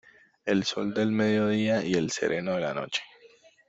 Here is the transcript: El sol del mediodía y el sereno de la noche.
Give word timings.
El 0.45 0.63
sol 0.63 0.95
del 0.95 1.11
mediodía 1.11 1.85
y 1.85 1.93
el 1.93 2.09
sereno 2.09 2.55
de 2.55 2.61
la 2.61 2.73
noche. 2.73 3.03